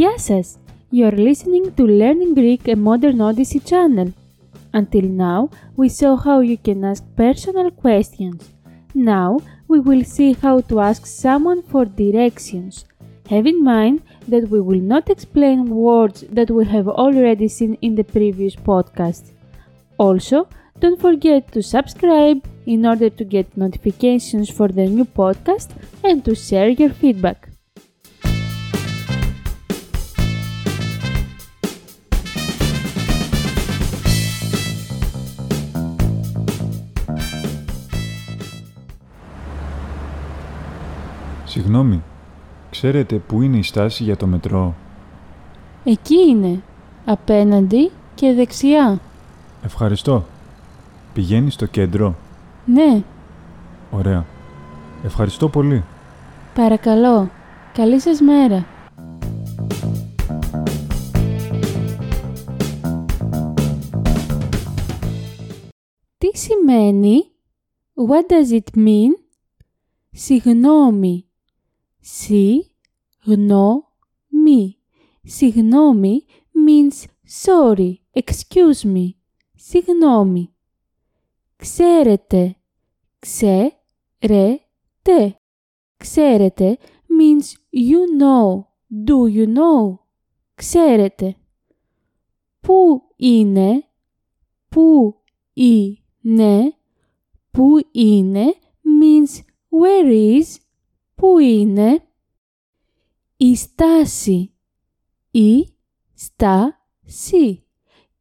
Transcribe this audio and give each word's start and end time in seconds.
Γεια 0.00 0.18
σας! 0.18 0.56
You're 0.92 1.18
listening 1.28 1.66
to 1.76 1.84
Learning 2.00 2.32
Greek 2.34 2.68
a 2.68 2.76
Modern 2.86 3.20
Odyssey 3.20 3.60
channel. 3.70 4.08
Until 4.72 5.06
now, 5.28 5.40
we 5.76 5.88
saw 5.98 6.12
how 6.26 6.38
you 6.50 6.58
can 6.66 6.80
ask 6.90 7.02
personal 7.22 7.68
questions. 7.84 8.38
Now, 8.94 9.30
we 9.70 9.78
will 9.88 10.04
see 10.14 10.30
how 10.44 10.56
to 10.68 10.80
ask 10.88 11.02
someone 11.24 11.60
for 11.70 11.84
directions. 12.02 12.72
Have 13.32 13.46
in 13.52 13.60
mind 13.72 13.96
that 14.32 14.48
we 14.52 14.60
will 14.68 14.84
not 14.94 15.12
explain 15.14 15.58
words 15.88 16.18
that 16.36 16.50
we 16.56 16.64
have 16.74 16.88
already 17.04 17.48
seen 17.58 17.74
in 17.86 17.92
the 17.96 18.08
previous 18.16 18.56
podcast. 18.70 19.24
Also, 20.06 20.38
don't 20.82 21.00
forget 21.08 21.42
to 21.52 21.70
subscribe 21.74 22.40
in 22.74 22.80
order 22.92 23.10
to 23.18 23.24
get 23.36 23.60
notifications 23.64 24.48
for 24.56 24.68
the 24.68 24.86
new 24.96 25.08
podcast 25.22 25.68
and 26.02 26.24
to 26.24 26.34
share 26.48 26.70
your 26.80 26.92
feedback. 27.02 27.40
Συγγνώμη, 41.45 42.03
ξέρετε 42.69 43.15
πού 43.15 43.41
είναι 43.41 43.57
η 43.57 43.63
στάση 43.63 44.03
για 44.03 44.17
το 44.17 44.27
μετρό; 44.27 44.75
Εκεί 45.83 46.15
είναι, 46.29 46.61
απέναντι 47.05 47.91
και 48.15 48.33
δεξιά. 48.33 48.99
Ευχαριστώ. 49.63 50.25
Πηγαίνει 51.13 51.49
στο 51.51 51.65
κέντρο; 51.65 52.15
Ναι, 52.65 53.03
Ωραία. 53.91 54.25
Ευχαριστώ 55.03 55.49
πολύ. 55.49 55.83
παρακαλώ. 56.55 57.29
Καλή 57.73 57.99
σας 57.99 58.19
μέρα. 58.21 58.65
Τι 66.17 66.37
σημαίνει 66.37 67.23
What 68.09 68.31
does 68.31 68.51
it 68.51 68.77
mean? 68.77 69.11
Συγνώμη. 72.07 73.83
Συγνώμη. 74.33 74.77
Συγνώμη 75.23 76.25
means 76.67 77.05
sorry, 77.45 77.93
excuse 78.13 78.83
me. 78.83 79.09
Συγνώμη. 79.55 80.53
Ξέρετε. 81.55 82.55
Ξέρετε. 83.19 84.59
Ξέρετε 85.97 86.77
means 87.19 87.45
you 87.73 88.21
know. 88.21 88.63
Do 89.05 89.27
you 89.35 89.47
know? 89.55 89.97
Ξέρετε. 90.55 91.35
Πού 92.59 93.01
είναι; 93.15 93.87
Πού 94.69 95.15
είναι; 95.53 96.77
Πού 97.51 97.79
είναι 97.91 98.53
means 99.01 99.39
where 99.69 100.39
is; 100.41 100.64
Πού 101.15 101.39
είναι. 101.39 102.07
Η 103.37 103.55
στάση. 103.55 104.53
Η 105.31 105.73
στάση. 106.13 107.63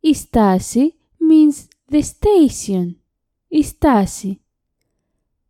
Η 0.00 0.14
στάση 0.14 0.94
means 1.30 1.66
the 1.90 2.02
station. 2.02 2.94
Η 3.48 3.62
στάση. 3.62 4.40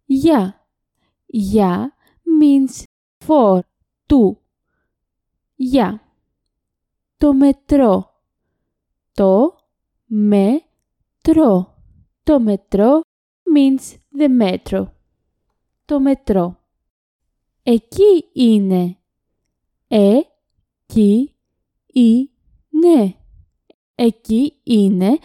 Για. 0.05 0.67
Για 1.27 1.95
means 2.41 2.83
for, 3.27 3.61
to. 4.07 4.37
Για. 5.55 6.03
Το 7.17 7.35
μετρό. 7.35 8.23
Το 9.13 9.59
μετρό. 10.07 11.77
Το 12.23 12.41
μετρό 12.41 13.01
means 13.57 13.97
the 14.19 14.29
metro. 14.41 14.87
Το 15.85 16.01
μετρό. 16.01 16.58
Εκεί 17.71 18.29
είναι. 18.33 18.99
Εκεί 19.89 21.35
είναι. 21.93 23.15
Εκεί 23.95 24.61
είναι 24.63 25.19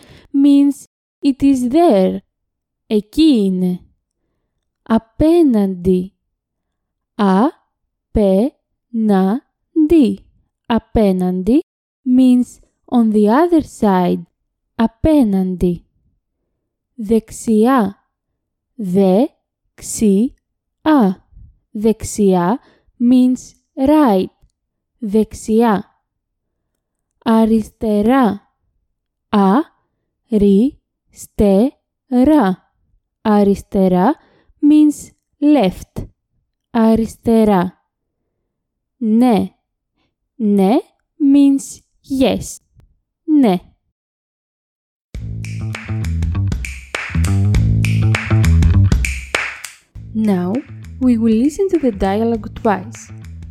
means 0.44 0.84
it 1.22 1.42
is 1.42 1.72
there. 1.72 2.18
Εκεί 2.88 3.24
είναι. 3.24 3.80
Απέναντι. 4.84 6.14
Απέναντι. 7.16 7.50
Απέναντι 10.66 11.60
means 12.18 12.60
on 12.86 13.12
the 13.14 13.28
other 13.28 13.64
side. 13.80 14.22
Απέναντι. 14.76 15.86
Δεξιά. 16.96 17.98
Δεξιά. 18.76 20.34
Δεξιά 21.74 22.60
means 23.00 23.42
right. 23.88 24.26
Δεξιά. 25.00 26.04
Αριστερά. 27.24 28.56
Αριστερά. 29.30 30.54
Αριστερά 33.22 34.16
means 34.62 35.10
left. 35.40 36.06
Αριστερά. 36.72 37.74
Ναι. 38.98 39.56
Ναι 40.36 40.76
means 41.20 41.80
yes. 42.22 42.58
Ναι. 43.24 43.58
Now 50.16 50.54
we 51.03 51.17
will 51.17 51.39
listen 51.45 51.69
to 51.69 51.79
the 51.79 51.93
dialogue 51.93 52.49
twice. 52.55 53.11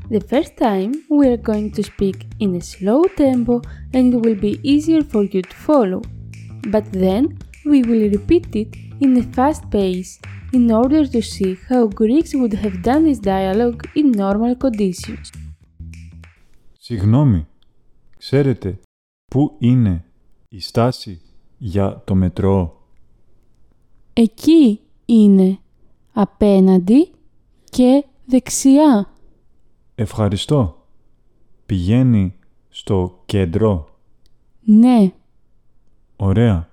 The 0.09 0.21
first 0.21 0.57
time 0.57 0.91
we 1.09 1.27
are 1.27 1.41
going 1.51 1.71
to 1.71 1.83
speak 1.83 2.27
in 2.39 2.55
a 2.55 2.61
slow 2.61 3.03
tempo 3.03 3.61
and 3.93 4.13
it 4.13 4.17
will 4.17 4.39
be 4.47 4.59
easier 4.63 5.03
for 5.03 5.23
you 5.23 5.41
to 5.41 5.55
follow. 5.67 6.01
But 6.73 6.85
then 6.91 7.37
we 7.65 7.83
will 7.83 8.09
repeat 8.17 8.55
it 8.55 8.75
in 8.99 9.17
a 9.17 9.23
fast 9.35 9.69
pace 9.69 10.19
in 10.53 10.71
order 10.71 11.05
to 11.05 11.21
see 11.21 11.57
how 11.69 11.87
Greeks 11.87 12.33
would 12.33 12.53
have 12.53 12.81
done 12.81 13.03
this 13.03 13.19
dialogue 13.19 13.81
in 13.95 14.11
normal 14.11 14.55
conditions. 14.55 15.31
Συγγνώμη, 16.79 17.47
ξέρετε 18.17 18.79
πού 19.25 19.55
είναι 19.59 20.05
η 20.49 20.59
στάση 20.59 21.21
για 21.57 22.01
το 22.05 22.15
μετρό. 22.15 22.81
Εκεί 24.13 24.79
είναι 25.05 25.59
απέναντι 26.13 27.11
και 27.72 28.04
δεξιά. 28.26 29.06
Ευχαριστώ. 29.94 30.86
Πηγαίνει 31.66 32.34
στο 32.68 33.22
κέντρο. 33.26 33.88
Ναι, 34.60 35.12
Ωραία. 36.16 36.68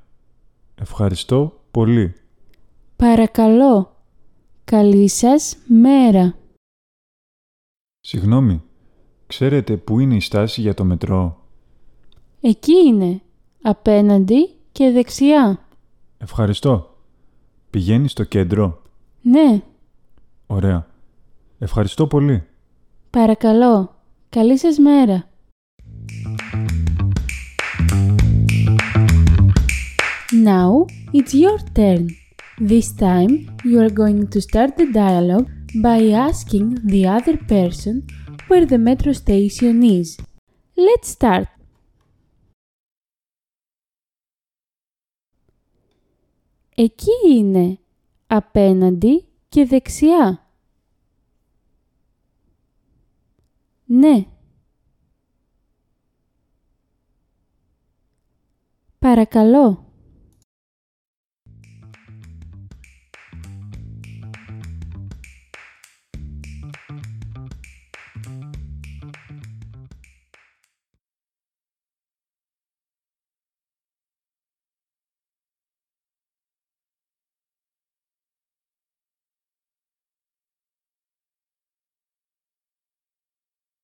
Ευχαριστώ 0.76 1.62
πολύ. 1.72 2.14
παρακαλώ. 2.96 3.96
Καλή 4.64 5.08
σας 5.10 5.58
μέρα. 5.68 6.36
Συγγνώμη, 8.00 8.62
ξέρετε 9.28 9.78
πού 9.78 10.00
είναι 10.00 10.16
η 10.16 10.20
στάση 10.20 10.62
για 10.62 10.74
το 10.74 10.84
μετρό; 10.84 11.44
Εκεί 12.42 12.74
είναι 12.88 13.22
απέναντι 13.62 14.50
και 14.72 14.90
δεξιά. 14.92 15.68
Ευχαριστώ. 16.18 16.98
Πηγαίνει 17.70 18.08
στο 18.08 18.24
κέντρο. 18.24 18.82
Ναι, 19.22 19.62
Ωραία. 20.48 20.88
Ευχαριστώ 21.60 22.08
πολύ. 22.08 22.44
παρακαλώ. 23.10 23.96
Καλή 24.30 24.58
σας 24.58 24.78
μέρα. 24.78 25.30
Now 30.32 30.86
it's 31.12 31.34
your 31.34 31.58
turn. 31.74 32.06
This 32.72 32.88
time 33.00 33.32
you 33.64 33.78
are 33.86 33.94
going 34.04 34.28
to 34.34 34.40
start 34.42 34.72
the 34.78 34.92
dialogue 34.94 35.50
by 35.88 36.00
asking 36.28 36.68
the 36.94 37.04
other 37.16 37.38
person 37.56 37.96
where 38.48 38.66
the 38.66 38.78
metro 38.78 39.12
station 39.14 39.76
is. 39.84 40.08
Let's 40.76 41.08
start. 41.18 41.48
Εκεί 46.76 47.12
είναι, 47.30 47.80
απέναντι 48.28 49.26
και 49.50 49.66
δεξιά. 49.66 50.49
Ναι. 53.92 54.26
Παρακαλώ. 59.00 59.89